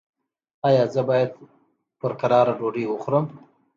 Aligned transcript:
ایا 0.67 0.83
زه 0.93 1.01
باید 1.09 1.31
په 1.99 2.07
کراره 2.19 2.53
ډوډۍ 2.59 2.85
وخورم؟ 2.87 3.25